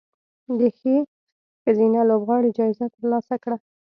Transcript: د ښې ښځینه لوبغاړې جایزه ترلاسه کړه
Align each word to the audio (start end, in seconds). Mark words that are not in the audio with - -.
د 0.59 0.59
ښې 0.77 0.95
ښځینه 1.63 1.99
لوبغاړې 2.09 2.49
جایزه 2.57 2.85
ترلاسه 2.95 3.35
کړه 3.43 3.57